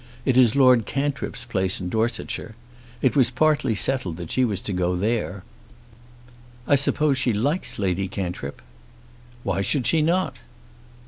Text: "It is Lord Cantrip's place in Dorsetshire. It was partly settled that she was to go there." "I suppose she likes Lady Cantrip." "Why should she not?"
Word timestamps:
"It 0.25 0.35
is 0.35 0.55
Lord 0.55 0.87
Cantrip's 0.87 1.45
place 1.45 1.79
in 1.79 1.87
Dorsetshire. 1.89 2.55
It 3.03 3.15
was 3.15 3.29
partly 3.29 3.75
settled 3.75 4.17
that 4.17 4.31
she 4.31 4.43
was 4.43 4.59
to 4.61 4.73
go 4.73 4.95
there." 4.95 5.43
"I 6.67 6.73
suppose 6.73 7.19
she 7.19 7.33
likes 7.33 7.77
Lady 7.77 8.07
Cantrip." 8.07 8.63
"Why 9.43 9.61
should 9.61 9.85
she 9.85 10.01
not?" 10.01 10.37